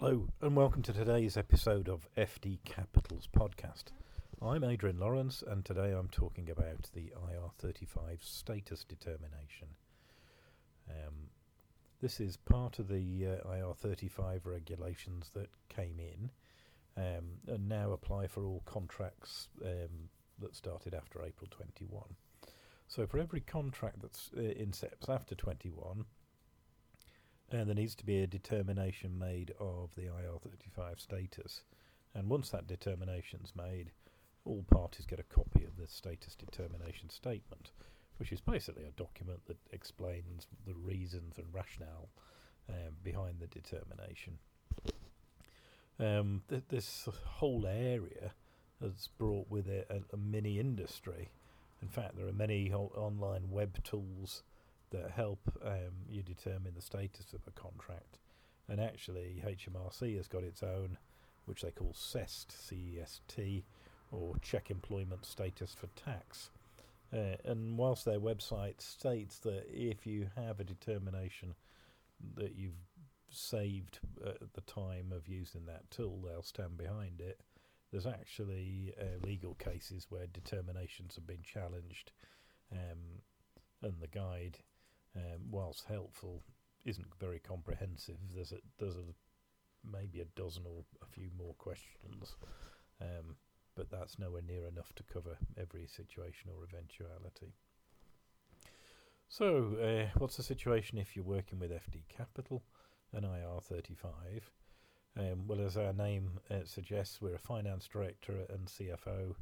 [0.00, 3.86] Hello, and welcome to today's episode of FD Capital's podcast.
[4.40, 9.66] I'm Adrian Lawrence, and today I'm talking about the IR35 status determination.
[10.88, 11.30] Um,
[12.00, 16.30] this is part of the uh, IR35 regulations that came in
[16.96, 22.04] um, and now apply for all contracts um, that started after April 21.
[22.86, 26.04] So, for every contract that's uh, incepts after 21,
[27.50, 31.62] and there needs to be a determination made of the IR35 status.
[32.14, 33.90] And once that determination's made,
[34.44, 37.70] all parties get a copy of the status determination statement,
[38.18, 42.08] which is basically a document that explains the reasons and rationale
[42.68, 44.38] um, behind the determination.
[46.00, 48.32] Um, th- this whole area
[48.80, 51.30] has brought with it a, a mini industry.
[51.82, 54.42] In fact, there are many online web tools
[54.90, 58.18] that help um, you determine the status of a contract.
[58.68, 60.98] And actually, HMRC has got its own,
[61.46, 63.64] which they call CEST, C-E-S-T,
[64.12, 66.50] or Check Employment Status for Tax.
[67.12, 71.54] Uh, and whilst their website states that if you have a determination
[72.36, 72.72] that you've
[73.30, 77.40] saved at the time of using that tool, they'll stand behind it.
[77.90, 82.12] There's actually uh, legal cases where determinations have been challenged,
[82.70, 83.22] um,
[83.82, 84.58] and the guide
[85.18, 86.42] um, whilst helpful,
[86.84, 88.16] isn't very comprehensive.
[88.34, 89.04] There's a there's a
[89.90, 92.36] maybe a dozen or a few more questions,
[93.00, 93.36] um,
[93.74, 97.54] but that's nowhere near enough to cover every situation or eventuality.
[99.28, 102.62] So, uh, what's the situation if you're working with FD Capital
[103.12, 104.40] and IR35?
[105.18, 109.34] Um, well, as our name uh, suggests, we're a finance director and CFO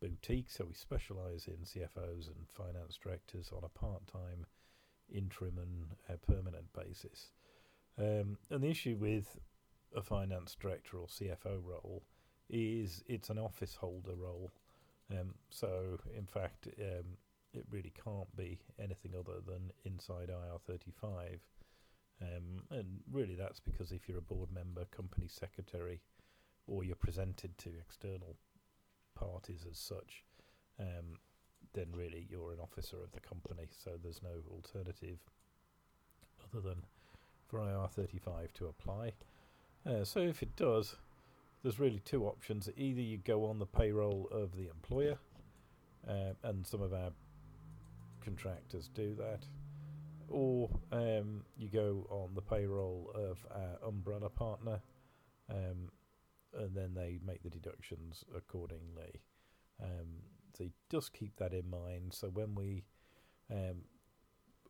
[0.00, 4.46] boutique, so we specialise in CFOs and finance directors on a part-time
[5.12, 7.30] interim and uh, permanent basis.
[7.98, 9.38] Um, and the issue with
[9.96, 12.02] a finance director or CFO role
[12.48, 14.50] is it's an office holder role.
[15.10, 17.16] Um, so, in fact, um,
[17.52, 21.38] it really can't be anything other than inside IR35.
[22.20, 26.00] Um, and really, that's because if you're a board member, company secretary,
[26.66, 28.36] or you're presented to external
[29.14, 30.24] parties as such,
[30.78, 31.18] um,
[31.74, 35.18] then really you're an officer of the company, so there's no alternative
[36.44, 36.82] other than
[37.46, 39.12] for IR35 to apply.
[39.86, 40.96] Uh, so if it does,
[41.62, 42.68] there's really two options.
[42.76, 45.18] Either you go on the payroll of the employer,
[46.06, 47.10] uh, and some of our
[48.24, 49.44] contractors do that,
[50.28, 54.80] or um, you go on the payroll of our umbrella partner,
[55.50, 55.90] um,
[56.58, 59.20] and then they make the deductions accordingly.
[59.82, 60.22] Um,
[60.58, 62.12] so just keep that in mind.
[62.12, 62.84] So when we
[63.50, 63.84] um,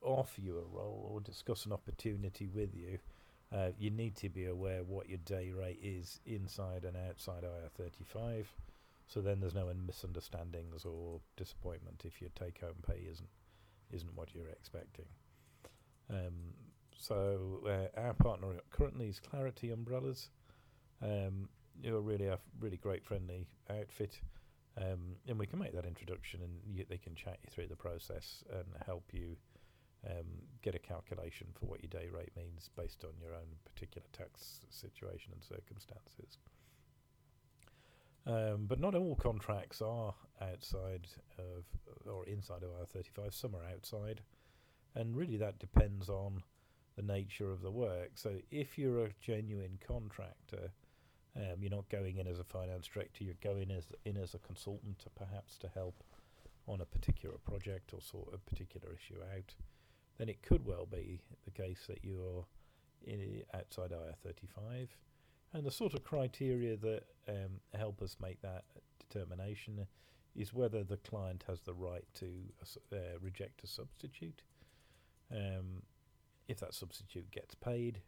[0.02, 2.98] offer you a role or discuss an opportunity with you,
[3.52, 8.44] uh, you need to be aware what your day rate is inside and outside IR35.
[9.06, 13.28] So then there's no misunderstandings or disappointment if your take-home pay isn't
[13.90, 15.06] isn't what you're expecting.
[16.10, 16.52] Um,
[16.94, 20.28] so uh, our partner currently is Clarity Umbrellas.
[21.02, 21.48] Um,
[21.82, 24.20] you're really a really great friendly outfit.
[24.80, 27.76] Um, and we can make that introduction, and you, they can chat you through the
[27.76, 29.36] process and help you
[30.08, 30.26] um,
[30.62, 34.60] get a calculation for what your day rate means based on your own particular tax
[34.70, 36.38] situation and circumstances.
[38.26, 41.08] Um, but not all contracts are outside
[41.38, 41.64] of
[42.06, 43.32] or inside of IR35.
[43.32, 44.20] Some are outside,
[44.94, 46.42] and really that depends on
[46.96, 48.10] the nature of the work.
[48.14, 50.70] So if you're a genuine contractor
[51.38, 53.22] um, you're not going in as a finance director.
[53.22, 56.02] You're going as in as a consultant, to perhaps to help
[56.66, 59.54] on a particular project or sort a particular issue out.
[60.18, 62.44] Then it could well be the case that you're
[63.06, 64.88] in, outside IR35,
[65.52, 68.64] and the sort of criteria that um, help us make that
[68.98, 69.86] determination
[70.34, 72.26] is whether the client has the right to
[72.92, 74.42] uh, reject a substitute.
[75.32, 75.82] Um,
[76.48, 78.00] if that substitute gets paid,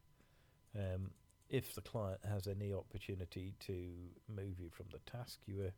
[0.76, 1.10] um,
[1.50, 3.88] if the client has any opportunity to
[4.28, 5.72] move you from the task you were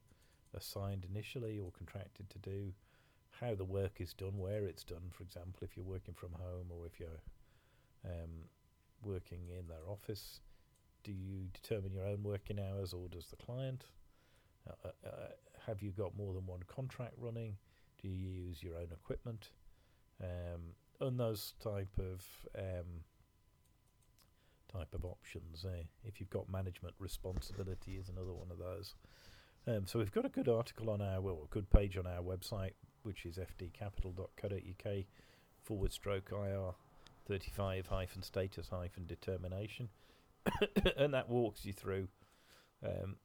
[0.55, 2.73] assigned initially or contracted to do,
[3.41, 6.67] how the work is done, where it's done, for example, if you're working from home
[6.71, 7.23] or if you're
[8.05, 8.31] um,
[9.03, 10.41] working in their office,
[11.05, 13.87] do you determine your own working hours or does the client?
[14.69, 15.29] Uh, uh, uh
[15.67, 17.57] have you got more than one contract running?
[18.03, 19.51] Do you use your own equipment?
[20.21, 22.25] Um, and those type of
[22.59, 23.05] um,
[24.73, 25.65] type of options.
[25.65, 28.95] Uh, if you've got management responsibility, is another one of those.
[29.67, 32.23] Um, so we've got a good article on our, well, a good page on our
[32.23, 32.73] website,
[33.03, 35.05] which is fdcapital.co.uk
[35.63, 36.73] forward stroke IR
[37.29, 39.89] 35 hyphen status hyphen determination.
[40.97, 42.09] and that walks you through
[42.85, 43.17] um,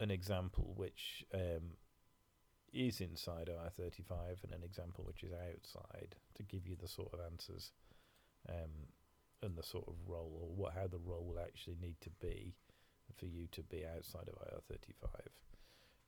[0.00, 1.76] an example which um,
[2.72, 7.20] is inside IR35 and an example which is outside to give you the sort of
[7.20, 7.70] answers
[8.48, 8.88] um,
[9.42, 12.54] and the sort of role or what how the role will actually need to be
[13.18, 15.20] for you to be outside of IR35.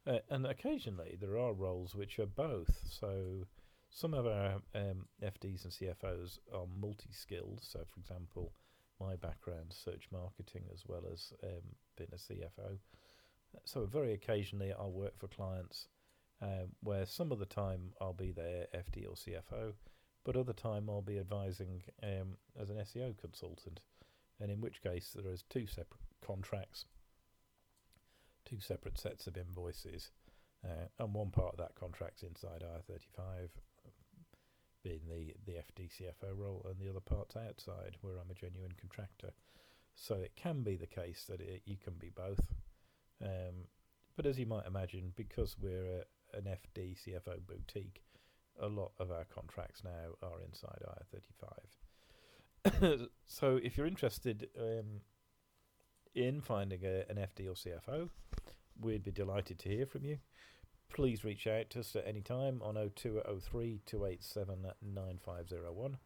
[0.06, 2.80] Uh, and occasionally there are roles which are both.
[2.88, 3.46] So
[3.90, 7.60] some of our um, FDs and CFOs are multi-skilled.
[7.62, 8.52] So, for example,
[9.00, 12.78] my background search marketing as well as um, being a CFO.
[13.64, 15.88] So very occasionally I'll work for clients
[16.42, 19.72] um, where some of the time I'll be their FD or CFO,
[20.28, 23.80] but other time I'll be advising um, as an SEO consultant,
[24.38, 26.84] and in which case there is two separate contracts,
[28.44, 30.10] two separate sets of invoices,
[30.62, 33.48] uh, and one part of that contract's inside IR35,
[34.84, 38.75] being the the FD CFO role, and the other part's outside, where I'm a genuine
[38.78, 39.32] contractor.
[39.94, 42.52] So it can be the case that it, you can be both.
[43.25, 43.64] Um,
[44.14, 48.02] but as you might imagine, because we're a, an FD CFO boutique,
[48.60, 53.08] a lot of our contracts now are inside IR35.
[53.26, 55.02] so if you're interested um,
[56.14, 58.08] in finding a, an FD or CFO,
[58.81, 60.19] we'd be delighted to hear from you.
[60.93, 65.99] Please reach out to us at any time on 0203 287 9501